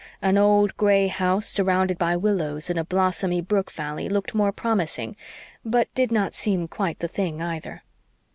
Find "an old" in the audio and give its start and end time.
0.19-0.75